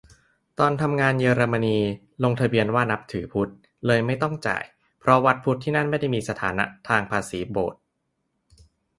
[0.59, 1.77] ตอนทำงานเยอรมนี
[2.23, 3.51] ลงทะเบียนว่านับถือพุทธ
[3.87, 4.63] เลยไม่ต้องจ่าย
[4.99, 7.81] เพราะวัดพุทธที่นั่นไม่ได้มีสถานะทางภาษีโบสถ์